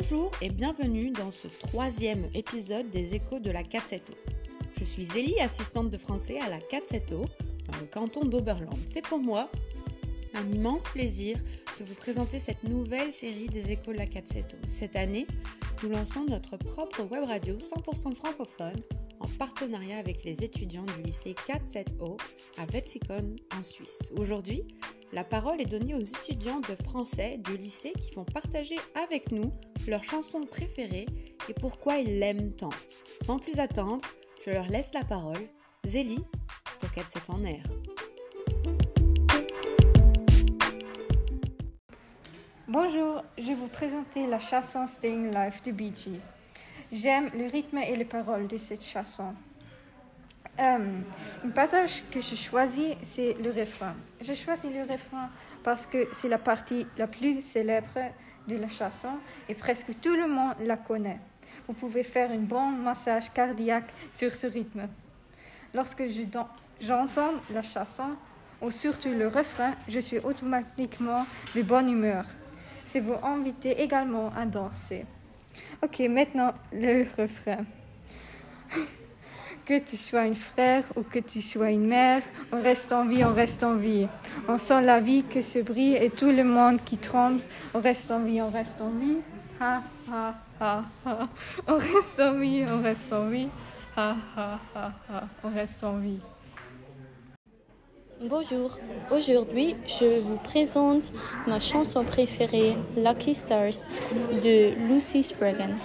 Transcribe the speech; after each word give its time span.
Bonjour 0.00 0.30
et 0.40 0.50
bienvenue 0.50 1.10
dans 1.10 1.32
ce 1.32 1.48
troisième 1.48 2.28
épisode 2.32 2.88
des 2.88 3.16
Échos 3.16 3.40
de 3.40 3.50
la 3.50 3.64
4-7-O. 3.64 4.14
Je 4.78 4.84
suis 4.84 5.06
Zélie, 5.06 5.40
assistante 5.40 5.90
de 5.90 5.98
français 5.98 6.38
à 6.38 6.48
la 6.48 6.58
4-7-O 6.58 7.24
dans 7.66 7.78
le 7.80 7.86
canton 7.86 8.24
d'Oberland. 8.24 8.78
C'est 8.86 9.02
pour 9.02 9.18
moi 9.18 9.50
un 10.34 10.48
immense 10.50 10.84
plaisir 10.84 11.36
de 11.80 11.84
vous 11.84 11.96
présenter 11.96 12.38
cette 12.38 12.62
nouvelle 12.62 13.10
série 13.10 13.48
des 13.48 13.72
Échos 13.72 13.92
de 13.92 13.96
la 13.96 14.04
4-7-O. 14.04 14.56
Cette 14.66 14.94
année, 14.94 15.26
nous 15.82 15.88
lançons 15.88 16.24
notre 16.26 16.56
propre 16.56 17.02
web 17.02 17.24
radio 17.24 17.56
100% 17.56 18.14
francophone 18.14 18.80
en 19.18 19.26
partenariat 19.26 19.98
avec 19.98 20.22
les 20.22 20.44
étudiants 20.44 20.86
du 20.86 21.02
lycée 21.02 21.34
4-7-O 21.48 22.18
à 22.56 22.66
Wetzikon 22.72 23.34
en 23.58 23.62
Suisse. 23.64 24.12
Aujourd'hui, 24.16 24.62
la 25.12 25.24
parole 25.24 25.60
est 25.60 25.66
donnée 25.66 25.94
aux 25.94 26.02
étudiants 26.02 26.60
de 26.60 26.76
français 26.84 27.38
du 27.38 27.56
lycée 27.56 27.94
qui 28.00 28.12
vont 28.12 28.24
partager 28.24 28.76
avec 28.94 29.32
nous 29.32 29.50
leurs 29.88 30.04
chansons 30.04 30.42
préférées 30.42 31.06
et 31.48 31.54
pourquoi 31.54 31.96
ils 31.96 32.18
l'aiment 32.18 32.52
tant. 32.52 32.70
Sans 33.20 33.38
plus 33.38 33.58
attendre, 33.58 34.04
je 34.44 34.50
leur 34.50 34.68
laisse 34.68 34.92
la 34.92 35.02
parole. 35.02 35.48
Zélie, 35.84 36.24
pour 36.78 36.90
4-7 36.90 37.30
en 37.30 37.44
air. 37.44 37.62
Bonjour, 42.66 43.24
je 43.38 43.44
vais 43.44 43.54
vous 43.54 43.68
présenter 43.68 44.26
la 44.26 44.38
chanson 44.38 44.86
Staying 44.86 45.34
Life 45.34 45.62
de 45.62 45.72
Bee 45.72 45.92
Gees. 45.96 46.20
J'aime 46.92 47.30
le 47.34 47.50
rythme 47.50 47.78
et 47.78 47.96
les 47.96 48.04
paroles 48.04 48.46
de 48.46 48.58
cette 48.58 48.84
chanson. 48.84 49.34
Euh, 50.58 51.00
un 51.44 51.50
passage 51.50 52.02
que 52.10 52.20
je 52.20 52.34
choisis, 52.34 52.94
c'est 53.02 53.34
le 53.34 53.50
refrain. 53.50 53.94
Je 54.20 54.34
choisis 54.34 54.70
le 54.70 54.82
refrain 54.82 55.30
parce 55.62 55.86
que 55.86 56.08
c'est 56.12 56.28
la 56.28 56.38
partie 56.38 56.86
la 56.98 57.06
plus 57.06 57.40
célèbre 57.40 58.12
de 58.48 58.56
la 58.56 58.68
chanson 58.68 59.10
et 59.48 59.54
presque 59.54 60.00
tout 60.00 60.16
le 60.16 60.26
monde 60.26 60.54
la 60.60 60.76
connaît. 60.76 61.20
Vous 61.66 61.74
pouvez 61.74 62.02
faire 62.02 62.30
un 62.30 62.38
bon 62.38 62.70
massage 62.70 63.30
cardiaque 63.32 63.90
sur 64.12 64.34
ce 64.34 64.46
rythme. 64.46 64.88
Lorsque 65.74 66.02
j'entends 66.80 67.34
la 67.50 67.62
chanson, 67.62 68.16
ou 68.60 68.70
surtout 68.70 69.10
le 69.10 69.28
refrain, 69.28 69.74
je 69.86 70.00
suis 70.00 70.18
automatiquement 70.18 71.26
de 71.54 71.62
bonne 71.62 71.90
humeur. 71.90 72.24
C'est 72.84 73.00
vous 73.00 73.14
inviter 73.22 73.80
également 73.80 74.32
à 74.34 74.46
danser. 74.46 75.04
Ok, 75.82 76.00
maintenant 76.00 76.54
le 76.72 77.06
refrain. 77.16 77.64
que 79.68 79.78
tu 79.78 79.98
sois 79.98 80.24
une 80.24 80.34
frère 80.34 80.82
ou 80.96 81.02
que 81.02 81.18
tu 81.18 81.42
sois 81.42 81.70
une 81.70 81.86
mère, 81.86 82.22
on 82.52 82.62
reste 82.62 82.90
en 82.90 83.04
vie, 83.04 83.22
on 83.22 83.34
reste 83.34 83.62
en 83.62 83.74
vie. 83.74 84.08
On 84.48 84.56
sent 84.56 84.80
la 84.80 84.98
vie 84.98 85.24
que 85.24 85.42
se 85.42 85.58
brille 85.58 85.94
et 85.94 86.08
tout 86.08 86.30
le 86.30 86.42
monde 86.42 86.78
qui 86.86 86.96
tremble. 86.96 87.40
On 87.74 87.80
reste 87.80 88.10
en 88.10 88.20
vie, 88.20 88.40
on 88.40 88.48
reste 88.48 88.80
en 88.80 88.88
vie. 88.88 89.18
Ha, 89.60 89.82
ha, 90.10 90.34
ha, 90.58 90.84
ha. 91.04 91.28
On 91.66 91.76
reste 91.76 92.18
en 92.18 92.38
vie, 92.38 92.64
on 92.66 92.82
reste 92.82 93.12
en 93.12 93.28
vie. 93.28 93.48
Ha, 93.94 94.16
ha, 94.36 94.58
ha, 94.74 94.92
ha. 95.10 95.24
On 95.44 95.50
reste 95.54 95.84
en 95.84 95.98
vie. 95.98 96.20
Bonjour, 98.22 98.78
aujourd'hui 99.12 99.76
je 99.86 100.20
vous 100.20 100.38
présente 100.38 101.12
ma 101.46 101.60
chanson 101.60 102.04
préférée, 102.04 102.74
Lucky 102.96 103.34
Stars, 103.34 103.84
de 104.42 104.74
Lucy 104.88 105.22
Spraggan. 105.22 105.76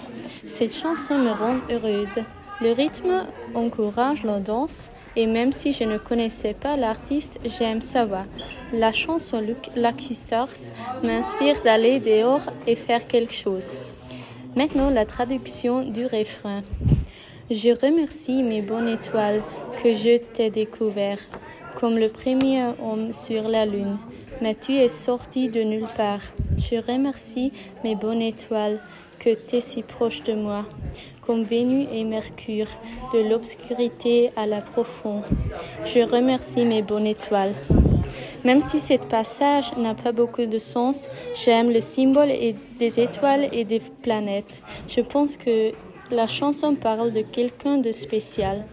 Cette 0.46 0.74
chanson 0.74 1.18
me 1.18 1.30
rend 1.30 1.58
heureuse. 1.70 2.18
Le 2.60 2.70
rythme 2.70 3.26
encourage 3.54 4.22
la 4.22 4.38
danse 4.38 4.92
et 5.16 5.26
même 5.26 5.52
si 5.52 5.72
je 5.72 5.84
ne 5.84 5.98
connaissais 5.98 6.54
pas 6.54 6.76
l'artiste, 6.76 7.40
j'aime 7.44 7.80
sa 7.80 8.04
voix. 8.04 8.26
La 8.72 8.92
chanson 8.92 9.40
Lucky 9.40 10.18
m'inspire 11.02 11.62
d'aller 11.62 11.98
dehors 11.98 12.46
et 12.66 12.76
faire 12.76 13.06
quelque 13.06 13.34
chose. 13.34 13.78
Maintenant 14.54 14.90
la 14.90 15.04
traduction 15.04 15.82
du 15.82 16.06
refrain. 16.06 16.62
Je 17.50 17.70
remercie 17.70 18.42
mes 18.44 18.62
bonnes 18.62 18.88
étoiles 18.88 19.42
que 19.82 19.92
je 19.92 20.18
t'ai 20.18 20.50
découvert 20.50 21.18
comme 21.74 21.98
le 21.98 22.08
premier 22.08 22.64
homme 22.82 23.12
sur 23.12 23.48
la 23.48 23.66
lune. 23.66 23.98
Mais 24.40 24.54
tu 24.54 24.72
es 24.76 24.88
sorti 24.88 25.48
de 25.48 25.62
nulle 25.62 25.88
part. 25.96 26.22
Je 26.56 26.76
remercie 26.76 27.52
mes 27.82 27.96
bonnes 27.96 28.22
étoiles 28.22 28.80
que 29.18 29.30
tu 29.34 29.56
es 29.56 29.60
si 29.60 29.82
proche 29.82 30.22
de 30.24 30.34
moi, 30.34 30.66
comme 31.26 31.42
Vénus 31.42 31.88
et 31.92 32.04
Mercure, 32.04 32.68
de 33.12 33.20
l'obscurité 33.28 34.30
à 34.36 34.46
la 34.46 34.60
profonde. 34.60 35.22
Je 35.84 36.00
remercie 36.00 36.64
mes 36.64 36.82
bonnes 36.82 37.06
étoiles. 37.06 37.54
Même 38.44 38.60
si 38.60 38.78
ce 38.78 38.94
passage 38.98 39.72
n'a 39.78 39.94
pas 39.94 40.12
beaucoup 40.12 40.44
de 40.44 40.58
sens, 40.58 41.08
j'aime 41.34 41.70
le 41.70 41.80
symbole 41.80 42.30
des 42.78 43.00
étoiles 43.00 43.48
et 43.52 43.64
des 43.64 43.80
planètes. 44.02 44.62
Je 44.86 45.00
pense 45.00 45.36
que 45.36 45.72
la 46.10 46.26
chanson 46.26 46.74
parle 46.74 47.12
de 47.12 47.22
quelqu'un 47.22 47.78
de 47.78 47.90
spécial. 47.90 48.64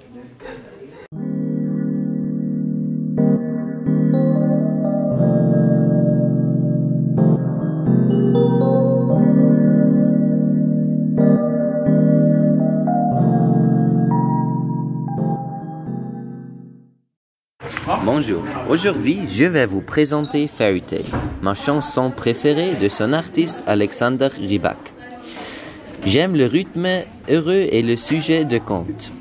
Bonjour, 18.05 18.43
aujourd'hui 18.69 19.21
je 19.27 19.45
vais 19.45 19.65
vous 19.65 19.81
présenter 19.81 20.45
Fairy 20.47 20.81
Tale, 20.81 21.01
ma 21.41 21.55
chanson 21.55 22.11
préférée 22.11 22.75
de 22.75 22.87
son 22.89 23.11
artiste 23.11 23.63
Alexander 23.65 24.27
Rybak. 24.27 24.77
J'aime 26.05 26.35
le 26.35 26.45
rythme 26.45 26.87
heureux 27.27 27.67
et 27.71 27.81
le 27.81 27.95
sujet 27.95 28.45
de 28.45 28.59
conte. 28.59 29.11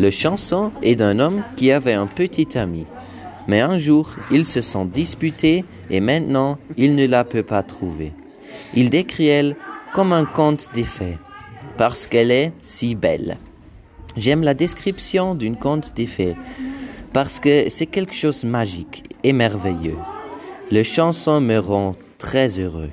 Le 0.00 0.10
chanson 0.10 0.72
est 0.82 0.96
d'un 0.96 1.20
homme 1.20 1.44
qui 1.54 1.70
avait 1.70 1.92
un 1.92 2.08
petit 2.08 2.58
ami. 2.58 2.86
Mais 3.46 3.60
un 3.60 3.78
jour, 3.78 4.10
ils 4.32 4.46
se 4.46 4.62
sont 4.62 4.84
disputés 4.84 5.64
et 5.88 6.00
maintenant, 6.00 6.58
il 6.76 6.96
ne 6.96 7.06
la 7.06 7.22
peut 7.22 7.44
pas 7.44 7.62
trouver. 7.62 8.12
Il 8.74 8.90
décrit 8.90 9.28
elle 9.28 9.54
comme 9.94 10.12
un 10.12 10.24
conte 10.24 10.68
des 10.74 10.84
fées, 10.84 11.18
parce 11.76 12.08
qu'elle 12.08 12.32
est 12.32 12.52
si 12.60 12.96
belle. 12.96 13.38
J'aime 14.16 14.42
la 14.42 14.54
description 14.54 15.34
d'une 15.34 15.56
conte 15.56 15.94
des 15.94 16.06
fées 16.06 16.34
parce 17.16 17.40
que 17.40 17.70
c'est 17.70 17.86
quelque 17.86 18.14
chose 18.14 18.42
de 18.42 18.48
magique 18.50 19.02
et 19.24 19.32
merveilleux. 19.32 19.96
Le 20.70 20.82
chanson 20.82 21.40
me 21.40 21.56
rend 21.56 21.94
très 22.18 22.58
heureux. 22.58 22.90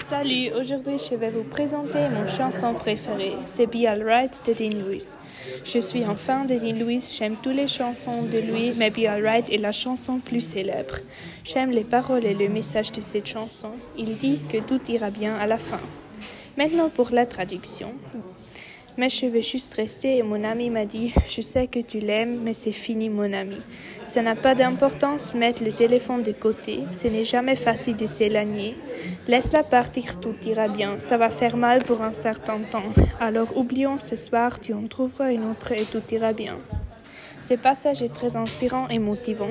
Salut, 0.00 0.52
aujourd'hui 0.56 0.96
je 0.96 1.16
vais 1.16 1.30
vous 1.30 1.42
présenter 1.42 1.98
mon 2.08 2.28
chanson 2.28 2.72
préférée. 2.74 3.34
C'est 3.46 3.66
Be 3.66 3.84
Alright 3.84 4.42
de 4.46 4.52
Dean 4.52 4.78
Lewis. 4.78 5.16
Je 5.64 5.80
suis 5.80 6.04
un 6.04 6.14
fan 6.14 6.46
de 6.46 6.54
Dean 6.54 6.78
Lewis, 6.78 7.16
j'aime 7.18 7.34
toutes 7.42 7.56
les 7.56 7.66
chansons 7.66 8.22
de 8.22 8.38
lui, 8.38 8.74
mais 8.76 8.90
Be 8.90 9.06
Alright 9.08 9.50
est 9.50 9.58
la 9.58 9.72
chanson 9.72 10.20
plus 10.20 10.40
célèbre. 10.40 10.98
J'aime 11.42 11.72
les 11.72 11.82
paroles 11.82 12.24
et 12.24 12.34
le 12.34 12.46
message 12.46 12.92
de 12.92 13.00
cette 13.00 13.26
chanson. 13.26 13.72
Il 13.98 14.16
dit 14.18 14.38
que 14.48 14.58
tout 14.58 14.80
ira 14.88 15.10
bien 15.10 15.34
à 15.34 15.48
la 15.48 15.58
fin. 15.58 15.80
Maintenant 16.56 16.90
pour 16.90 17.10
la 17.10 17.26
traduction. 17.26 17.92
Mais 18.98 19.08
je 19.08 19.24
vais 19.24 19.40
juste 19.40 19.72
rester 19.74 20.18
et 20.18 20.22
mon 20.22 20.44
ami 20.44 20.68
m'a 20.68 20.84
dit 20.84 21.14
Je 21.26 21.40
sais 21.40 21.66
que 21.66 21.78
tu 21.78 21.98
l'aimes, 21.98 22.40
mais 22.42 22.52
c'est 22.52 22.72
fini, 22.72 23.08
mon 23.08 23.32
ami. 23.32 23.56
Ça 24.04 24.20
n'a 24.20 24.36
pas 24.36 24.54
d'importance, 24.54 25.32
mettre 25.32 25.64
le 25.64 25.72
téléphone 25.72 26.22
de 26.22 26.32
côté. 26.32 26.80
Ce 26.90 27.08
n'est 27.08 27.24
jamais 27.24 27.56
facile 27.56 27.96
de 27.96 28.06
s'éloigner. 28.06 28.76
Laisse-la 29.28 29.62
partir, 29.62 30.20
tout 30.20 30.34
ira 30.44 30.68
bien. 30.68 31.00
Ça 31.00 31.16
va 31.16 31.30
faire 31.30 31.56
mal 31.56 31.84
pour 31.84 32.02
un 32.02 32.12
certain 32.12 32.60
temps. 32.70 32.92
Alors 33.18 33.56
oublions 33.56 33.96
ce 33.96 34.14
soir, 34.14 34.60
tu 34.60 34.74
en 34.74 34.86
trouveras 34.86 35.32
une 35.32 35.50
autre 35.50 35.72
et 35.72 35.84
tout 35.84 36.02
ira 36.12 36.34
bien. 36.34 36.58
Ce 37.40 37.54
passage 37.54 38.02
est 38.02 38.12
très 38.12 38.36
inspirant 38.36 38.88
et 38.88 38.98
motivant. 38.98 39.50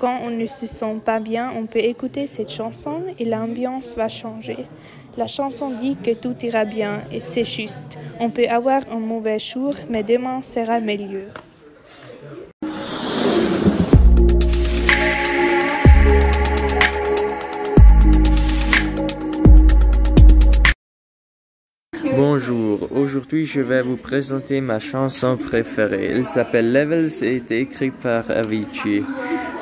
Quand 0.00 0.18
on 0.22 0.30
ne 0.30 0.46
se 0.46 0.66
sent 0.66 0.96
pas 1.04 1.20
bien, 1.20 1.52
on 1.56 1.66
peut 1.66 1.78
écouter 1.78 2.26
cette 2.26 2.50
chanson 2.50 3.02
et 3.18 3.24
l'ambiance 3.24 3.94
va 3.94 4.08
changer. 4.08 4.66
La 5.18 5.26
chanson 5.26 5.70
dit 5.70 5.96
que 6.02 6.14
tout 6.14 6.34
ira 6.42 6.64
bien 6.64 7.02
et 7.12 7.20
c'est 7.20 7.44
juste. 7.44 7.98
On 8.18 8.30
peut 8.30 8.48
avoir 8.48 8.80
un 8.90 8.98
mauvais 8.98 9.38
jour, 9.38 9.74
mais 9.90 10.02
demain 10.02 10.40
sera 10.40 10.80
meilleur. 10.80 11.34
Bonjour, 22.16 22.88
aujourd'hui 22.92 23.44
je 23.44 23.60
vais 23.60 23.82
vous 23.82 23.98
présenter 23.98 24.62
ma 24.62 24.80
chanson 24.80 25.36
préférée. 25.36 26.06
Elle 26.06 26.26
s'appelle 26.26 26.72
Levels 26.72 27.22
et 27.22 27.36
été 27.36 27.60
écrite 27.60 27.94
par 27.96 28.30
Avicii. 28.30 29.04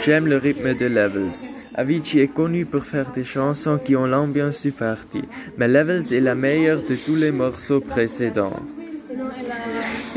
J'aime 0.05 0.27
le 0.27 0.37
rythme 0.37 0.75
de 0.75 0.87
Levels. 0.87 1.60
Avicii 1.75 2.21
est 2.21 2.33
connu 2.33 2.67
pour 2.67 2.83
faire 2.83 3.13
des 3.13 3.25
chansons 3.25 3.79
qui 3.79 3.95
ont 3.95 4.07
l'ambiance 4.07 4.63
du 4.63 4.73
party, 4.73 5.23
mais 5.57 5.69
Levels 5.69 6.13
est 6.13 6.21
la 6.21 6.35
meilleure 6.35 6.83
de 6.83 6.97
tous 6.97 7.15
les 7.15 7.31
morceaux 7.31 7.81
précédents. 7.81 8.57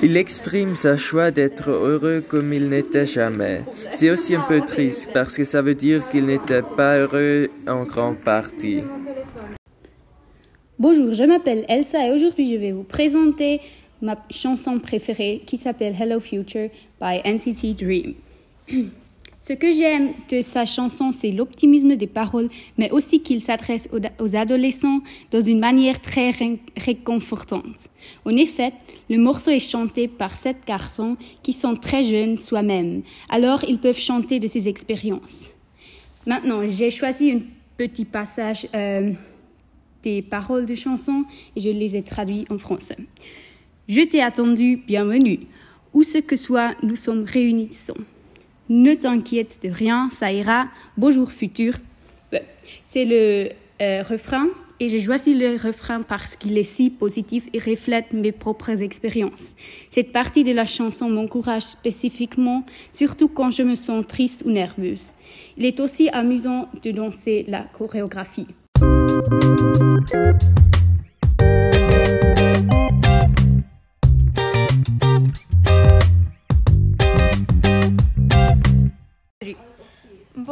Il 0.01 0.17
exprime 0.17 0.75
sa 0.75 0.95
joie 0.95 1.31
d'être 1.31 1.69
heureux 1.69 2.23
comme 2.27 2.51
il 2.53 2.69
n'était 2.69 3.05
jamais. 3.05 3.61
C'est 3.91 4.09
aussi 4.09 4.35
un 4.35 4.41
peu 4.41 4.61
triste 4.61 5.09
parce 5.13 5.37
que 5.37 5.45
ça 5.45 5.61
veut 5.61 5.75
dire 5.75 6.09
qu'il 6.09 6.25
n'était 6.25 6.63
pas 6.63 6.97
heureux 6.97 7.49
en 7.67 7.83
grande 7.85 8.17
partie. 8.17 8.81
Bonjour, 10.79 11.13
je 11.13 11.23
m'appelle 11.23 11.65
Elsa 11.69 12.07
et 12.07 12.11
aujourd'hui 12.11 12.51
je 12.51 12.57
vais 12.57 12.71
vous 12.71 12.83
présenter 12.83 13.61
ma 14.01 14.17
chanson 14.31 14.79
préférée 14.79 15.43
qui 15.45 15.57
s'appelle 15.57 15.95
Hello 15.97 16.19
Future 16.19 16.69
by 16.99 17.21
NCT 17.23 17.75
Dream. 17.77 18.15
Ce 19.45 19.51
que 19.51 19.73
j'aime 19.73 20.13
de 20.29 20.39
sa 20.39 20.63
chanson, 20.65 21.11
c'est 21.11 21.31
l'optimisme 21.31 21.97
des 21.97 22.07
paroles, 22.07 22.47
mais 22.77 22.89
aussi 22.91 23.19
qu'il 23.19 23.41
s'adresse 23.41 23.89
aux, 23.91 24.35
adolescents 24.37 25.01
dans 25.31 25.41
une 25.41 25.59
manière 25.59 26.01
très 26.01 26.31
réconfortante. 26.77 27.89
En 28.23 28.37
effet, 28.37 28.71
le 29.09 29.17
morceau 29.17 29.51
est 29.51 29.59
chanté 29.59 30.07
par 30.07 30.33
sept 30.33 30.59
garçons 30.65 31.17
qui 31.43 31.51
sont 31.51 31.75
très 31.75 32.05
jeunes 32.05 32.37
soi-même, 32.37 33.01
alors 33.27 33.65
ils 33.67 33.79
peuvent 33.79 33.97
chanter 33.97 34.39
de 34.39 34.47
ces 34.47 34.69
expériences. 34.69 35.49
Maintenant, 36.25 36.61
j'ai 36.65 36.89
choisi 36.89 37.31
un 37.31 37.41
petit 37.75 38.05
passage 38.05 38.65
euh, 38.73 39.11
des 40.03 40.21
paroles 40.21 40.65
de 40.65 40.75
chanson 40.75 41.25
et 41.57 41.59
je 41.59 41.69
les 41.69 41.97
ai 41.97 42.01
traduits 42.01 42.45
en 42.49 42.57
français. 42.57 42.97
Je 43.89 43.99
t'ai 44.03 44.21
attendu, 44.21 44.77
bienvenue. 44.87 45.39
Où 45.93 46.01
ce 46.01 46.19
que 46.19 46.37
soit, 46.37 46.75
nous 46.81 46.95
sommes 46.95 47.25
réunissons. 47.25 47.97
Ne 48.69 48.93
t'inquiète 48.93 49.59
de 49.63 49.69
rien, 49.69 50.09
ça 50.11 50.31
ira. 50.31 50.67
Bonjour 50.97 51.31
futur. 51.31 51.75
C'est 52.85 53.05
le 53.05 53.49
euh, 53.81 54.03
refrain 54.03 54.47
et 54.79 54.87
j'ai 54.87 55.01
choisi 55.01 55.33
le 55.33 55.57
refrain 55.57 56.01
parce 56.01 56.35
qu'il 56.35 56.57
est 56.57 56.63
si 56.63 56.89
positif 56.89 57.47
et 57.53 57.59
reflète 57.59 58.13
mes 58.13 58.31
propres 58.31 58.81
expériences. 58.81 59.55
Cette 59.89 60.13
partie 60.13 60.43
de 60.43 60.53
la 60.53 60.65
chanson 60.65 61.09
m'encourage 61.09 61.63
spécifiquement, 61.63 62.65
surtout 62.91 63.27
quand 63.27 63.49
je 63.49 63.63
me 63.63 63.75
sens 63.75 64.07
triste 64.07 64.43
ou 64.45 64.51
nerveuse. 64.51 65.13
Il 65.57 65.65
est 65.65 65.79
aussi 65.79 66.09
amusant 66.09 66.69
de 66.83 66.91
danser 66.91 67.45
la 67.47 67.63
chorégraphie. 67.63 68.47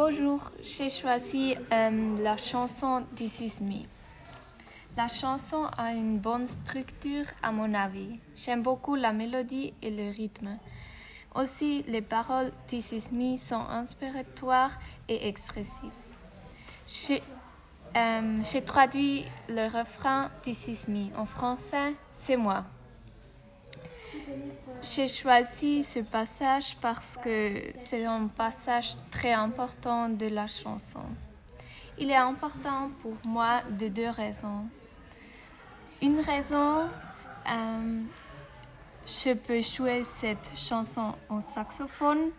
Bonjour, 0.04 0.50
j'ai 0.60 0.90
choisi 0.90 1.54
euh, 1.72 2.16
la 2.20 2.36
chanson 2.36 3.04
This 3.14 3.40
Is 3.40 3.62
Me. 3.62 3.86
La 4.96 5.06
chanson 5.06 5.66
a 5.78 5.92
une 5.92 6.18
bonne 6.18 6.48
structure 6.48 7.26
à 7.40 7.52
mon 7.52 7.72
avis. 7.72 8.18
J'aime 8.34 8.64
beaucoup 8.64 8.96
la 8.96 9.12
mélodie 9.12 9.72
et 9.80 9.90
le 9.90 10.10
rythme. 10.10 10.58
Aussi, 11.36 11.84
les 11.86 12.02
paroles 12.02 12.50
This 12.66 12.90
Is 12.90 13.14
Me 13.14 13.36
sont 13.36 13.64
inspiratoires 13.70 14.76
et 15.08 15.28
expressives. 15.28 15.92
J'ai 16.88 17.22
euh, 17.96 18.60
traduit 18.66 19.24
le 19.48 19.68
refrain 19.68 20.32
This 20.42 20.66
Is 20.66 20.90
Me 20.90 21.16
en 21.16 21.26
français, 21.26 21.94
c'est 22.10 22.36
moi. 22.36 22.64
J'ai 24.82 25.06
choisi 25.06 25.82
ce 25.82 26.00
passage 26.00 26.76
parce 26.80 27.16
que 27.22 27.72
c'est 27.76 28.04
un 28.04 28.26
passage 28.26 28.96
très 29.10 29.32
important 29.32 30.08
de 30.08 30.26
la 30.26 30.46
chanson. 30.46 31.04
Il 31.98 32.10
est 32.10 32.16
important 32.16 32.90
pour 33.00 33.14
moi 33.24 33.60
de 33.78 33.88
deux 33.88 34.08
raisons. 34.08 34.66
Une 36.00 36.18
raison, 36.18 36.88
euh, 37.48 38.00
je 39.06 39.34
peux 39.34 39.60
jouer 39.60 40.02
cette 40.02 40.50
chanson 40.56 41.14
en 41.28 41.40
saxophone 41.40 42.30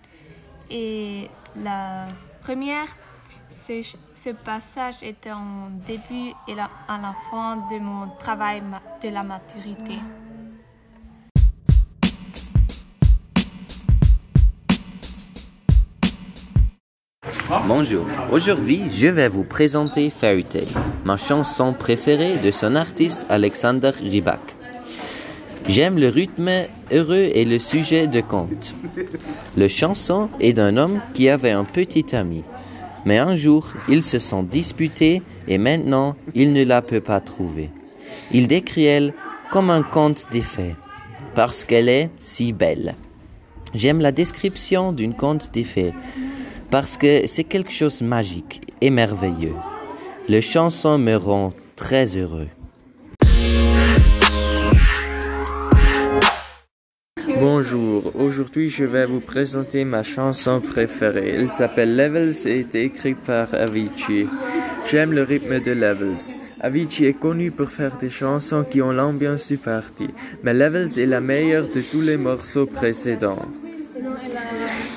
et 0.69 1.29
la 1.55 2.07
première, 2.41 2.87
ce 3.49 4.29
passage 4.31 5.03
est 5.03 5.27
en 5.31 5.69
début 5.85 6.33
et 6.47 6.53
à 6.59 6.97
la 6.97 7.15
fin 7.29 7.57
de 7.71 7.79
mon 7.79 8.09
travail 8.17 8.61
de 9.01 9.09
la 9.09 9.23
maturité. 9.23 9.99
Bonjour, 17.61 18.05
aujourd'hui 18.31 18.81
je 18.91 19.07
vais 19.07 19.29
vous 19.29 19.43
présenter 19.43 20.09
Fairy 20.09 20.43
Tale, 20.43 20.67
ma 21.05 21.17
chanson 21.17 21.73
préférée 21.73 22.37
de 22.37 22.51
son 22.51 22.75
artiste 22.75 23.25
Alexander 23.29 23.91
Rybak. 23.91 24.39
J'aime 25.67 25.97
le 25.97 26.09
rythme 26.09 26.49
heureux 26.91 27.29
et 27.33 27.45
le 27.45 27.59
sujet 27.59 28.07
de 28.07 28.21
conte. 28.21 28.73
Le 29.55 29.67
chanson 29.67 30.29
est 30.39 30.53
d'un 30.53 30.77
homme 30.77 30.99
qui 31.13 31.29
avait 31.29 31.51
un 31.51 31.63
petit 31.63 32.15
ami. 32.15 32.43
Mais 33.05 33.19
un 33.19 33.35
jour, 33.35 33.67
ils 33.87 34.03
se 34.03 34.19
sont 34.19 34.43
disputés 34.43 35.21
et 35.47 35.57
maintenant, 35.57 36.15
il 36.33 36.53
ne 36.53 36.63
la 36.63 36.81
peut 36.81 37.01
pas 37.01 37.21
trouver. 37.21 37.69
Il 38.31 38.47
décrit 38.47 38.85
elle 38.85 39.13
comme 39.51 39.69
un 39.69 39.83
conte 39.83 40.25
des 40.31 40.41
fées, 40.41 40.75
parce 41.35 41.63
qu'elle 41.65 41.89
est 41.89 42.09
si 42.17 42.51
belle. 42.51 42.95
J'aime 43.73 44.01
la 44.01 44.11
description 44.11 44.91
d'une 44.91 45.13
conte 45.13 45.51
des 45.53 45.63
fées 45.63 45.93
parce 46.73 46.97
que 46.97 47.27
c'est 47.27 47.43
quelque 47.43 47.71
chose 47.71 47.99
de 47.99 48.07
magique 48.07 48.61
et 48.81 48.89
merveilleux. 48.89 49.53
Le 50.27 50.41
chanson 50.41 50.97
me 50.97 51.15
rend 51.15 51.53
très 51.75 52.17
heureux. 52.17 52.47
Bonjour, 57.39 58.11
aujourd'hui 58.15 58.69
je 58.69 58.85
vais 58.85 59.05
vous 59.05 59.19
présenter 59.19 59.85
ma 59.85 60.01
chanson 60.01 60.61
préférée. 60.61 61.35
Elle 61.35 61.51
s'appelle 61.51 61.95
Levels 61.95 62.47
et 62.47 62.61
est 62.61 62.73
écrite 62.73 63.19
par 63.19 63.53
Avicii. 63.53 64.25
J'aime 64.89 65.11
le 65.11 65.21
rythme 65.21 65.59
de 65.59 65.73
Levels. 65.73 66.35
Avicii 66.59 67.05
est 67.05 67.19
connu 67.19 67.51
pour 67.51 67.69
faire 67.69 67.95
des 67.97 68.09
chansons 68.09 68.63
qui 68.63 68.81
ont 68.81 68.91
l'ambiance 68.91 69.47
du 69.49 69.57
party, 69.57 70.07
mais 70.41 70.55
Levels 70.55 70.97
est 70.97 71.05
la 71.05 71.21
meilleure 71.21 71.67
de 71.67 71.81
tous 71.81 72.01
les 72.01 72.17
morceaux 72.17 72.65
précédents. 72.65 73.45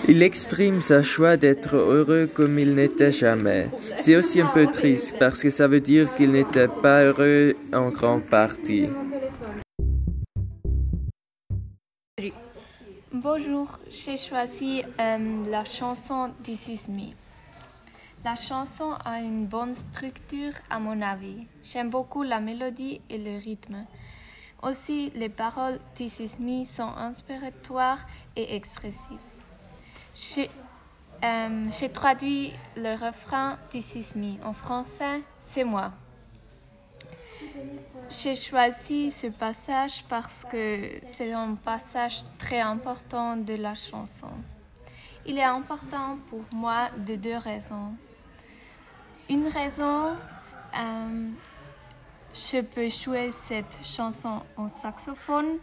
Il 0.08 0.22
exprime 0.22 0.82
sa 0.82 1.02
joie 1.02 1.36
d'être 1.36 1.74
heureux 1.74 2.30
comme 2.32 2.60
il 2.60 2.74
n'était 2.74 3.10
jamais. 3.10 3.68
C'est 3.96 4.14
aussi 4.14 4.40
un 4.40 4.46
peu 4.46 4.68
triste 4.68 5.16
parce 5.18 5.42
que 5.42 5.50
ça 5.50 5.66
veut 5.66 5.80
dire 5.80 6.14
qu'il 6.14 6.30
n'était 6.30 6.68
pas 6.68 7.02
heureux 7.02 7.56
en 7.72 7.90
grande 7.90 8.22
partie. 8.22 8.88
Bonjour, 13.12 13.80
j'ai 13.90 14.16
choisi 14.16 14.82
euh, 15.00 15.44
la 15.50 15.64
chanson 15.64 16.30
This. 16.44 16.88
La 18.24 18.36
chanson 18.36 18.92
a 19.04 19.20
une 19.20 19.46
bonne 19.46 19.74
structure 19.74 20.52
à 20.70 20.78
mon 20.78 21.02
avis. 21.02 21.46
J'aime 21.64 21.90
beaucoup 21.90 22.22
la 22.22 22.38
mélodie 22.38 23.00
et 23.10 23.18
le 23.18 23.38
rythme. 23.38 23.84
Aussi, 24.62 25.10
les 25.16 25.28
paroles 25.28 25.80
This 25.96 26.22
sont 26.64 26.92
inspiratoires 26.96 28.06
et 28.36 28.54
expressives. 28.54 29.35
Euh, 31.24 31.68
j'ai 31.78 31.88
traduit 31.90 32.52
le 32.76 32.92
refrain 32.94 33.58
This 33.68 34.14
en 34.42 34.52
français, 34.52 35.22
c'est 35.38 35.64
moi. 35.64 35.92
J'ai 38.08 38.34
choisi 38.34 39.10
ce 39.10 39.26
passage 39.26 40.04
parce 40.08 40.46
que 40.50 41.00
c'est 41.02 41.32
un 41.32 41.54
passage 41.54 42.22
très 42.38 42.60
important 42.60 43.36
de 43.36 43.54
la 43.54 43.74
chanson. 43.74 44.30
Il 45.26 45.38
est 45.38 45.42
important 45.42 46.18
pour 46.30 46.42
moi 46.52 46.88
de 46.96 47.16
deux 47.16 47.36
raisons. 47.36 47.94
Une 49.28 49.48
raison, 49.48 50.16
euh, 50.78 51.28
je 52.32 52.60
peux 52.60 52.88
jouer 52.88 53.30
cette 53.32 53.80
chanson 53.82 54.42
en 54.56 54.68
saxophone 54.68 55.58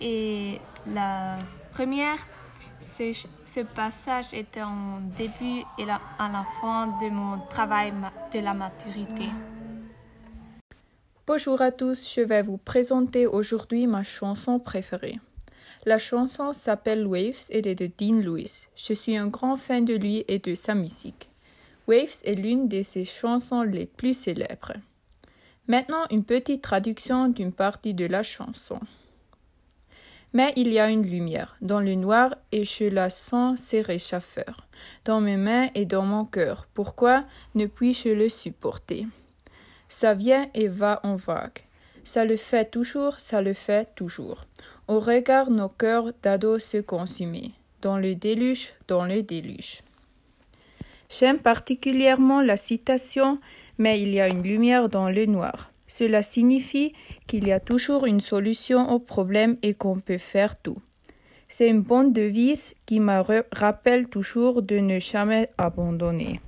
et 0.00 0.60
la 0.86 1.38
première, 1.72 2.18
ce 2.80 3.60
passage 3.60 4.32
est 4.32 4.58
en 4.58 5.00
début 5.16 5.62
et 5.78 5.82
à 5.82 6.00
la 6.18 6.98
de 7.00 7.10
mon 7.10 7.38
travail 7.46 7.92
de 8.32 8.40
la 8.40 8.54
maturité. 8.54 9.24
Bonjour 11.26 11.60
à 11.60 11.70
tous, 11.70 12.12
je 12.14 12.22
vais 12.22 12.42
vous 12.42 12.56
présenter 12.56 13.26
aujourd'hui 13.26 13.86
ma 13.86 14.02
chanson 14.02 14.58
préférée. 14.58 15.20
La 15.84 15.98
chanson 15.98 16.52
s'appelle 16.52 17.06
Waves 17.06 17.50
et 17.50 17.58
est 17.58 17.74
de 17.74 17.86
Dean 17.86 18.20
Lewis. 18.20 18.68
Je 18.74 18.94
suis 18.94 19.16
un 19.16 19.28
grand 19.28 19.56
fan 19.56 19.84
de 19.84 19.94
lui 19.94 20.24
et 20.28 20.38
de 20.38 20.54
sa 20.54 20.74
musique. 20.74 21.28
Waves 21.86 22.22
est 22.24 22.34
l'une 22.34 22.68
de 22.68 22.82
ses 22.82 23.04
chansons 23.04 23.62
les 23.62 23.86
plus 23.86 24.14
célèbres. 24.14 24.72
Maintenant, 25.68 26.04
une 26.10 26.24
petite 26.24 26.62
traduction 26.62 27.28
d'une 27.28 27.52
partie 27.52 27.94
de 27.94 28.06
la 28.06 28.22
chanson. 28.22 28.80
Mais 30.32 30.52
il 30.56 30.72
y 30.72 30.78
a 30.78 30.88
une 30.90 31.06
lumière 31.06 31.56
dans 31.60 31.80
le 31.80 31.94
noir 31.94 32.36
et 32.52 32.64
je 32.64 32.84
la 32.84 33.10
sens 33.10 33.60
se 33.60 33.76
réchauffer 33.76 34.44
dans 35.04 35.20
mes 35.20 35.36
mains 35.36 35.68
et 35.74 35.86
dans 35.86 36.04
mon 36.04 36.24
cœur. 36.24 36.68
Pourquoi 36.72 37.24
ne 37.54 37.66
puis-je 37.66 38.10
le 38.10 38.28
supporter? 38.28 39.06
Ça 39.88 40.14
vient 40.14 40.48
et 40.54 40.68
va 40.68 41.00
en 41.02 41.16
vague. 41.16 41.58
Ça 42.04 42.24
le 42.24 42.36
fait 42.36 42.70
toujours, 42.70 43.18
ça 43.18 43.42
le 43.42 43.52
fait 43.52 43.92
toujours. 43.94 44.44
On 44.86 45.00
regarde 45.00 45.50
nos 45.50 45.68
cœurs 45.68 46.12
d'ados 46.22 46.62
se 46.64 46.78
consumer, 46.78 47.52
dans 47.82 47.98
le 47.98 48.14
déluge, 48.14 48.74
dans 48.86 49.04
le 49.04 49.22
déluge. 49.22 49.82
J'aime 51.10 51.38
particulièrement 51.38 52.40
la 52.40 52.56
citation, 52.56 53.40
mais 53.78 54.00
il 54.00 54.10
y 54.14 54.20
a 54.20 54.28
une 54.28 54.44
lumière 54.44 54.88
dans 54.88 55.10
le 55.10 55.26
noir. 55.26 55.72
Cela 55.88 56.22
signifie 56.22 56.92
qu'il 57.30 57.46
y 57.46 57.52
a 57.52 57.60
toujours 57.60 58.06
une 58.06 58.20
solution 58.20 58.90
au 58.90 58.98
problème 58.98 59.56
et 59.62 59.74
qu'on 59.74 60.00
peut 60.00 60.18
faire 60.18 60.56
tout. 60.56 60.82
C'est 61.48 61.68
une 61.68 61.80
bonne 61.80 62.12
devise 62.12 62.74
qui 62.86 62.98
me 62.98 63.22
rappelle 63.52 64.08
toujours 64.08 64.62
de 64.62 64.78
ne 64.78 64.98
jamais 64.98 65.48
abandonner. 65.56 66.40